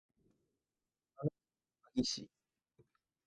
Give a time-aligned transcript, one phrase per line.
[1.15, 1.27] 長野
[1.93, 2.27] 県喬木村